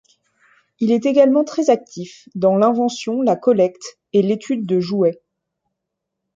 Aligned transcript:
Il 0.79 0.91
est 0.91 1.05
également 1.05 1.43
très 1.43 1.69
actif 1.69 2.27
dans 2.33 2.55
l'invention, 2.55 3.21
la 3.21 3.35
collecte 3.35 3.99
et 4.13 4.23
l'étude 4.23 4.65
de 4.65 4.79
jouets. 4.79 5.21